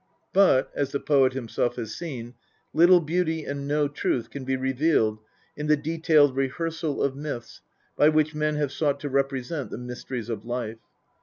[0.33, 2.33] But, as the poet himself has seen,
[2.73, 5.19] little beauty and no truth can be revealed
[5.55, 7.61] in the detailed rehearsal of myths
[7.95, 10.79] by which men have sought to represent the mysteries of life.